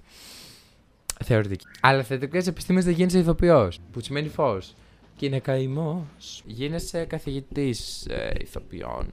θεωρητική. 1.25 1.66
Αλλά 1.80 2.02
θεατρικές 2.02 2.46
επιστήμες 2.46 2.84
δεν 2.84 2.94
γίνεσαι 2.94 3.18
ηθοποιός, 3.18 3.80
που 3.92 4.00
σημαίνει 4.00 4.28
φως. 4.28 4.75
Και 5.16 5.26
είναι 5.26 5.38
καημός. 5.38 6.42
Γίνεσαι 6.44 7.04
καθηγητής 7.04 8.06
ε, 8.06 8.33
ηθοποιών. 8.40 9.09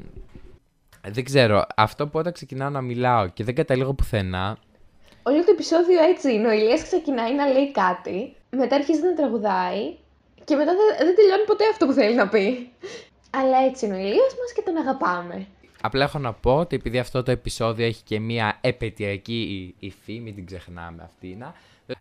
Δεν 1.08 1.24
ξέρω. 1.24 1.66
Αυτό 1.76 2.08
που 2.08 2.20
όταν 2.20 2.34
ξεκινάω 2.34 2.70
να 2.70 2.82
μιλάω 2.82 3.28
και 3.28 3.44
δεν 3.44 3.56
καταλήγω 3.56 3.94
πουθενά. 3.94 4.58
Όλο 5.24 5.44
το 5.44 5.52
επεισόδιο 5.52 6.04
έτσι 6.04 6.34
είναι. 6.34 6.48
Ο 6.48 6.52
Ηλίας 6.52 6.84
ξεκινάει 6.84 7.36
να 7.36 7.46
λέει 7.46 7.72
κάτι, 7.72 8.36
μετά 8.50 8.76
αρχίζει 8.76 9.02
να 9.02 9.14
τραγουδάει 9.16 9.96
και 10.44 10.56
μετά 10.56 10.72
δεν, 10.72 11.06
δεν 11.06 11.16
τελειώνει 11.16 11.44
ποτέ 11.46 11.64
αυτό 11.72 11.86
που 11.86 11.94
θέλει 11.94 12.16
να 12.16 12.28
πει. 12.28 12.72
Αλλά 13.30 13.58
έτσι 13.70 13.86
είναι 13.86 13.96
ο 13.96 14.00
Ηλίας 14.00 14.36
μας 14.40 14.54
και 14.56 14.62
τον 14.66 14.78
αγαπάμε. 14.78 15.48
Απλά 15.82 16.04
έχω 16.04 16.20
να 16.20 16.34
πω 16.34 16.56
ότι 16.58 16.76
επειδή 16.76 17.00
αυτό 17.00 17.24
το 17.24 17.32
επεισόδιο 17.32 17.86
έχει 17.86 18.04
και 18.04 18.20
μία 18.20 18.58
επαιτειακή 18.62 19.76
υφή, 19.80 20.20
μην 20.20 20.36
την 20.36 20.46
ξεχνάμε 20.46 21.04
αυτή 21.04 21.36
να. 21.40 21.54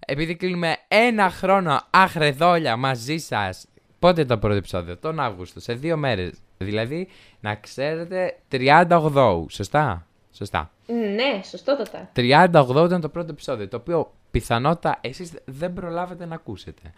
Επειδή 0.07 0.37
κλείνουμε 0.37 0.77
ένα 0.89 1.31
χρόνο 1.31 1.81
αχρεδόλια 1.91 2.77
μαζί 2.77 3.19
σας. 3.19 3.67
Πότε 4.01 4.25
το 4.25 4.39
πρώτο 4.39 4.55
επεισόδιο, 4.55 4.97
τον 4.97 5.21
Αύγουστο, 5.21 5.61
σε 5.61 5.73
δύο 5.75 5.97
μέρες. 5.97 6.33
Δηλαδή, 6.59 7.09
να 7.41 7.55
ξέρετε, 7.55 8.39
38, 8.51 9.45
σωστά; 9.49 10.07
Σωστά. 10.33 10.71
Ναι, 10.87 11.43
σωστότατα. 11.45 12.11
38 12.17 12.83
ήταν 12.87 13.01
το 13.01 13.09
πρώτο 13.09 13.31
επεισόδιο, 13.33 13.69
το 13.69 13.77
οποίο 13.77 14.13
πιθανότατα 14.31 14.99
εσείς 15.01 15.33
δεν 15.45 15.73
προλάβετε 15.73 16.27
να 16.27 16.35
ακούσετε. 16.35 16.93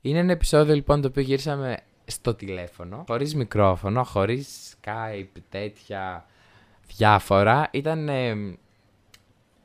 Είναι 0.00 0.18
ένα 0.18 0.32
επεισόδιο 0.32 0.74
λοιπόν 0.74 1.00
το 1.00 1.08
οποίο 1.08 1.22
γύρισαμε 1.22 1.76
στο 2.04 2.34
τηλέφωνο, 2.34 3.04
χωρίς 3.08 3.34
μικρόφωνο, 3.34 4.04
χωρίς 4.04 4.74
Skype, 4.84 5.40
τέτοια 5.48 6.26
διάφορα. 6.96 7.68
Ήταν 7.72 8.08
ε, 8.08 8.34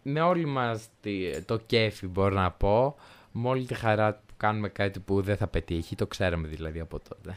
με 0.03 0.21
όλη 0.21 0.45
μας 0.45 0.87
τη- 1.01 1.41
το 1.41 1.57
κέφι 1.57 2.07
μπορώ 2.07 2.35
να 2.35 2.51
πω, 2.51 2.95
με 3.31 3.47
όλη 3.49 3.65
τη 3.65 3.73
χαρά 3.73 4.13
που 4.13 4.26
κάνουμε 4.37 4.69
κάτι 4.69 4.99
που 4.99 5.21
δεν 5.21 5.37
θα 5.37 5.47
πετύχει, 5.47 5.95
το 5.95 6.07
ξέραμε 6.07 6.47
δηλαδή 6.47 6.79
από 6.79 6.99
τότε. 7.09 7.35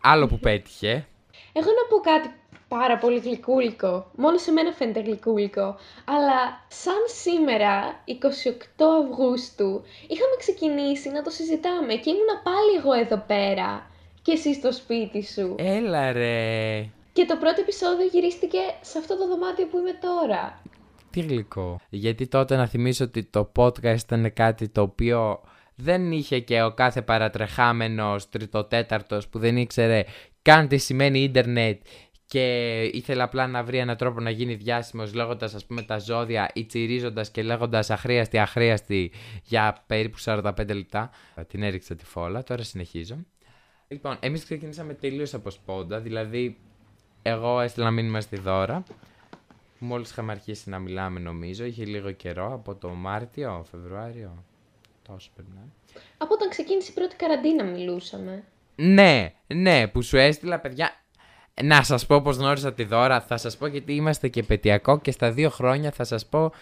Άλλο 0.00 0.26
που 0.26 0.38
πέτυχε, 0.38 1.06
Εγώ 1.52 1.66
να 1.66 1.84
πω 1.88 1.96
κάτι 2.10 2.30
πάρα 2.68 2.98
πολύ 2.98 3.18
γλυκούλικο. 3.18 4.10
Μόνο 4.16 4.38
σε 4.38 4.52
μένα 4.52 4.72
φαίνεται 4.72 5.00
γλυκούλικο. 5.00 5.76
Αλλά 6.04 6.64
σαν 6.68 7.02
σήμερα, 7.22 8.02
28 8.06 8.84
Αυγούστου, 9.02 9.82
είχαμε 10.08 10.34
ξεκινήσει 10.38 11.10
να 11.10 11.22
το 11.22 11.30
συζητάμε 11.30 11.94
και 11.94 12.10
ήμουνα 12.10 12.40
πάλι 12.42 12.72
εγώ 12.78 12.92
εδώ 12.92 13.24
πέρα. 13.26 13.90
Και 14.22 14.32
εσύ 14.32 14.54
στο 14.54 14.72
σπίτι 14.72 15.22
σου. 15.24 15.54
έλα 15.58 16.12
ρε. 16.12 16.80
Και 17.12 17.24
το 17.24 17.36
πρώτο 17.36 17.60
επεισόδιο 17.60 18.06
γυρίστηκε 18.06 18.58
σε 18.80 18.98
αυτό 18.98 19.16
το 19.18 19.26
δωμάτιο 19.28 19.66
που 19.66 19.78
είμαι 19.78 19.98
τώρα. 20.00 20.62
Τι 21.10 21.20
γλυκό. 21.20 21.80
Γιατί 21.88 22.26
τότε 22.28 22.56
να 22.56 22.66
θυμίσω 22.66 23.04
ότι 23.04 23.24
το 23.24 23.52
podcast 23.56 23.98
ήταν 23.98 24.32
κάτι 24.32 24.68
το 24.68 24.80
οποίο 24.82 25.40
δεν 25.82 26.12
είχε 26.12 26.40
και 26.40 26.62
ο 26.62 26.72
κάθε 26.72 27.02
παρατρεχάμενος 27.02 28.28
τριτοτέταρτος 28.28 29.28
που 29.28 29.38
δεν 29.38 29.56
ήξερε 29.56 30.04
καν 30.42 30.68
τι 30.68 30.78
σημαίνει 30.78 31.22
ίντερνετ 31.22 31.80
και 32.26 32.80
ήθελε 32.92 33.22
απλά 33.22 33.46
να 33.46 33.62
βρει 33.64 33.78
έναν 33.78 33.96
τρόπο 33.96 34.20
να 34.20 34.30
γίνει 34.30 34.54
διάσημος 34.54 35.14
λέγοντας 35.14 35.54
ας 35.54 35.66
πούμε 35.66 35.82
τα 35.82 35.98
ζώδια 35.98 36.50
ή 36.54 36.64
τσιρίζοντας 36.64 37.30
και 37.30 37.42
λέγοντας 37.42 37.90
αχρίαστη 37.90 38.38
αχρίαστη 38.38 39.12
για 39.42 39.84
περίπου 39.86 40.18
45 40.24 40.52
λεπτά. 40.66 41.10
Την 41.48 41.62
έριξα 41.62 41.94
τη 41.94 42.04
φόλα, 42.04 42.42
τώρα 42.42 42.62
συνεχίζω. 42.62 43.16
Λοιπόν, 43.88 44.16
εμείς 44.20 44.44
ξεκινήσαμε 44.44 44.94
τελείως 44.94 45.34
από 45.34 45.50
σπόντα, 45.50 46.00
δηλαδή 46.00 46.58
εγώ 47.22 47.60
έστειλα 47.60 47.90
μήνυμα 47.90 48.20
στη 48.20 48.36
Δώρα 48.36 48.84
Μόλις 49.82 50.10
είχαμε 50.10 50.32
αρχίσει 50.32 50.70
να 50.70 50.78
μιλάμε, 50.78 51.20
νομίζω, 51.20 51.64
είχε 51.64 51.84
λίγο 51.84 52.10
καιρό 52.10 52.52
από 52.52 52.74
το 52.74 52.88
Μάρτιο, 52.88 53.66
Φεβρουάριο. 53.70 54.44
Τόσο 55.08 55.30
πρέπει 55.34 55.50
να 55.54 55.60
είναι. 55.60 55.72
Από 56.18 56.34
όταν 56.34 56.48
ξεκίνησε 56.48 56.90
η 56.90 56.94
πρώτη 56.94 57.16
καραντίνα 57.16 57.64
μιλούσαμε. 57.64 58.44
Ναι, 58.76 59.32
ναι, 59.46 59.88
που 59.88 60.02
σου 60.02 60.16
έστειλα, 60.16 60.58
παιδιά. 60.58 60.90
Να 61.62 61.82
σας 61.82 62.06
πω 62.06 62.20
πώ 62.22 62.30
γνώρισα 62.30 62.72
τη 62.72 62.84
δώρα. 62.84 63.20
Θα 63.20 63.36
σας 63.36 63.56
πω 63.56 63.66
γιατί 63.66 63.94
είμαστε 63.94 64.28
και 64.28 64.42
πετειακό 64.42 65.00
και 65.00 65.10
στα 65.10 65.32
δύο 65.32 65.50
χρόνια 65.50 65.90
θα 65.90 66.04
σας 66.04 66.26
πω 66.26 66.52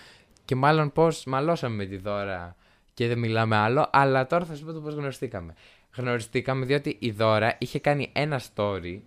και 0.44 0.54
μάλλον 0.54 0.92
πώ 0.92 1.08
μαλώσαμε 1.26 1.74
με 1.74 1.84
τη 1.84 1.96
δώρα 1.96 2.56
και 2.94 3.06
δεν 3.06 3.18
μιλάμε 3.18 3.56
άλλο. 3.56 3.88
Αλλά 3.92 4.26
τώρα 4.26 4.44
θα 4.44 4.54
σα 4.54 4.64
πω 4.64 4.72
το 4.72 4.80
πώ 4.80 4.90
γνωριστήκαμε. 4.90 5.54
Γνωριστήκαμε 5.96 6.64
διότι 6.64 6.96
η 6.98 7.10
δώρα 7.10 7.56
είχε 7.58 7.78
κάνει 7.78 8.10
ένα 8.12 8.40
story 8.54 9.00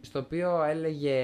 στο 0.00 0.18
οποίο 0.18 0.62
έλεγε 0.62 1.20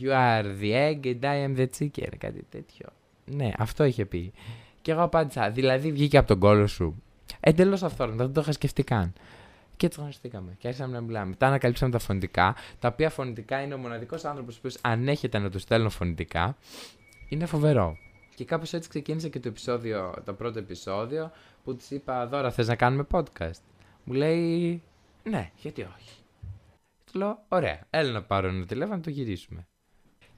You 0.00 0.10
are 0.10 0.44
the 0.60 0.72
egg 0.72 1.06
and 1.06 1.20
I 1.20 1.48
am 1.48 1.56
the 1.56 1.66
chicken, 1.78 2.16
κάτι 2.18 2.46
τέτοιο. 2.50 2.86
Ναι, 3.24 3.50
αυτό 3.58 3.84
είχε 3.84 4.04
πει. 4.04 4.32
Και 4.84 4.92
εγώ 4.92 5.02
απάντησα, 5.02 5.50
δηλαδή 5.50 5.92
βγήκε 5.92 6.18
από 6.18 6.26
τον 6.26 6.38
κόλο 6.38 6.66
σου. 6.66 7.02
Εντελώς 7.40 7.82
αυθόρμητα, 7.82 8.24
δεν 8.24 8.32
το 8.32 8.40
είχα 8.40 8.52
σκεφτεί 8.52 8.82
καν. 8.82 9.12
Και 9.76 9.86
έτσι 9.86 9.98
γνωριστήκαμε. 9.98 10.56
Και 10.58 10.66
άρχισαμε 10.66 10.92
να 10.92 11.00
μιλάμε. 11.00 11.26
Μετά 11.26 11.46
ανακαλύψαμε 11.46 11.92
τα 11.92 11.98
φωνητικά, 11.98 12.54
τα 12.78 12.88
οποία 12.88 13.10
φωνητικά 13.10 13.62
είναι 13.62 13.74
ο 13.74 13.78
μοναδικός 13.78 14.24
άνθρωπος 14.24 14.58
που 14.58 14.68
ανέχεται 14.80 15.38
να 15.38 15.50
τους 15.50 15.62
στέλνω 15.62 15.90
φωνητικά. 15.90 16.56
Είναι 17.28 17.46
φοβερό. 17.46 17.96
Και 18.34 18.44
κάπως 18.44 18.72
έτσι 18.72 18.88
ξεκίνησε 18.88 19.28
και 19.28 19.40
το 19.40 19.48
επεισόδιο, 19.48 20.14
το 20.24 20.32
πρώτο 20.32 20.58
επεισόδιο, 20.58 21.30
που 21.64 21.76
της 21.76 21.90
είπα: 21.90 22.26
Δώρα, 22.26 22.50
θες 22.50 22.66
να 22.66 22.76
κάνουμε 22.76 23.06
podcast; 23.10 23.60
Μου 24.04 24.14
λέει: 24.14 24.82
Ναι, 25.22 25.50
γιατί 25.56 25.82
όχι; 25.82 26.18
Του 27.12 27.18
λέω: 27.18 27.38
Ωραία, 27.48 27.80
έλα 27.90 28.10
να 28.10 28.22
πάρω 28.22 28.48
ένα 28.48 28.66
τηλέφωνο 28.66 28.96
να 28.96 29.02
το 29.02 29.10
γυρίσουμε. 29.10 29.66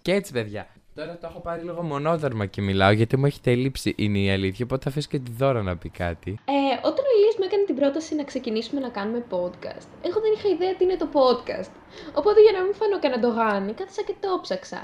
Και 0.02 0.12
έτσι, 0.12 0.32
παιδιά. 0.32 0.66
Τώρα 0.96 1.18
το 1.20 1.26
έχω 1.30 1.40
πάρει 1.40 1.62
λίγο 1.62 1.82
μονόδερμα 1.82 2.46
και 2.46 2.62
μιλάω 2.62 2.90
γιατί 2.90 3.16
μου 3.16 3.26
έχει 3.26 3.40
τελείψει 3.40 3.94
είναι 3.96 4.18
η 4.18 4.30
αλήθεια. 4.30 4.64
Οπότε 4.64 4.82
θα 4.82 4.88
αφήσω 4.88 5.08
και 5.10 5.18
τη 5.18 5.30
δώρα 5.30 5.62
να 5.62 5.76
πει 5.76 5.88
κάτι. 5.88 6.30
Ε, 6.44 6.86
όταν 6.88 7.04
ο 7.10 7.12
Ηλίας 7.16 7.34
μου 7.38 7.44
έκανε 7.48 7.64
την 7.64 7.76
πρόταση 7.80 8.14
να 8.14 8.24
ξεκινήσουμε 8.24 8.80
να 8.80 8.88
κάνουμε 8.88 9.24
podcast, 9.30 9.88
εγώ 10.06 10.18
δεν 10.24 10.32
είχα 10.36 10.48
ιδέα 10.48 10.76
τι 10.76 10.84
είναι 10.84 10.96
το 10.96 11.08
podcast. 11.18 11.72
Οπότε 12.14 12.38
για 12.40 12.52
να 12.56 12.60
μην 12.64 12.74
φανώ 12.74 12.98
κανένα 12.98 13.20
το 13.20 13.28
γάνι, 13.28 13.72
κάθισα 13.72 14.02
και 14.02 14.14
το 14.20 14.28
ψάξα. 14.42 14.80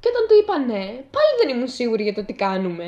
Και 0.00 0.08
όταν 0.12 0.22
του 0.28 0.34
είπα 0.40 0.58
ναι, 0.58 0.84
πάλι 1.14 1.32
δεν 1.40 1.48
ήμουν 1.54 1.68
σίγουρη 1.68 2.02
για 2.02 2.14
το 2.14 2.24
τι 2.24 2.32
κάνουμε. 2.32 2.86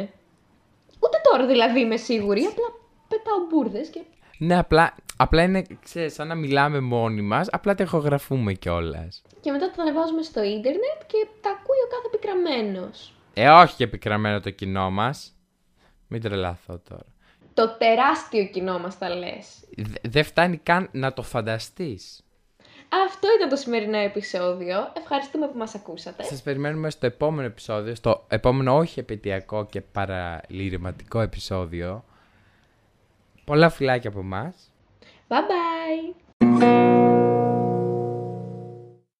Ούτε 1.05 1.17
τώρα 1.31 1.47
δηλαδή 1.47 1.81
είμαι 1.81 1.97
σίγουρη, 1.97 2.43
απλά 2.52 2.69
πετάω 3.09 3.38
μπουρδες 3.49 3.88
και... 3.88 4.00
Ναι, 4.38 4.59
απλά, 4.59 4.95
απλά 5.17 5.43
είναι, 5.43 5.62
ξέρεις, 5.83 6.14
σαν 6.14 6.26
να 6.26 6.35
μιλάμε 6.35 6.81
μόνοι 6.81 7.23
μας, 7.23 7.49
απλά 7.50 7.75
τα 7.75 7.83
ηχογραφούμε 7.83 8.52
κιόλας 8.52 9.23
και 9.40 9.50
μετά 9.50 9.70
τα 9.70 9.82
ανεβάζουμε 9.82 10.23
στο 10.23 10.42
ίντερνετ 10.42 11.00
και 11.06 11.26
τα 11.40 11.50
ακούει 11.50 11.80
ο 11.85 11.88
κάθε 11.90 12.06
επικραμένο. 12.06 12.90
Ε, 13.35 13.49
όχι 13.49 13.76
και 13.76 13.85
επικραμμένο 13.85 14.40
το 14.40 14.50
κοινό 14.50 14.90
μας. 14.90 15.32
Μην 16.09 16.20
τρελαθώ 16.20 16.80
τώρα. 16.88 17.06
Το 17.54 17.76
τεράστιο 17.78 18.44
κοινό 18.44 18.78
μας 18.78 18.99
τα 18.99 19.09
λες. 19.09 19.47
Δεν 20.02 20.25
φτάνει 20.25 20.56
καν 20.56 20.88
να 20.92 21.12
το 21.12 21.23
φανταστείς. 21.23 22.25
Αυτό 23.06 23.28
ήταν 23.37 23.49
το 23.49 23.56
σημερινό 23.56 23.97
επεισόδιο. 23.97 24.92
Ευχαριστούμε 24.97 25.49
που 25.49 25.59
μας 25.59 25.75
ακούσατε. 25.75 26.23
Σας 26.23 26.42
περιμένουμε 26.42 26.90
στο 26.90 27.06
επόμενο 27.06 27.47
επεισόδιο, 27.47 27.94
στο 27.94 28.25
επόμενο 28.28 28.76
όχι 28.76 28.99
επαιτειακό 28.99 29.66
και 29.66 29.80
παραλυρηματικό 29.80 31.20
επεισόδιο. 31.20 32.04
Πολλά 33.44 33.68
φιλάκια 33.68 34.11
από 34.11 34.18
εμάς. 34.18 34.70
Bye 35.28 35.35
bye! 35.35 36.89